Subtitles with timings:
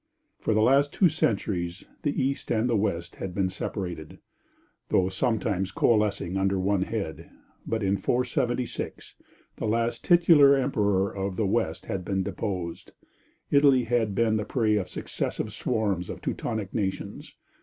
[0.39, 4.17] For the last two centuries the East and the West had been separated,
[4.89, 7.29] though sometimes coalescing under one head,
[7.67, 9.13] but in 476,
[9.57, 12.93] the last titular Emperor of the West had been deposed.
[13.51, 17.35] Italy had been the prey of successive swarms of Teutonic nations.